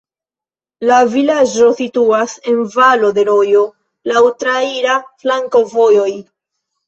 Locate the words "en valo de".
2.53-3.25